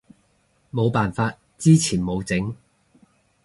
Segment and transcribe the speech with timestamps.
[0.73, 2.55] 冇辦法，之前冇整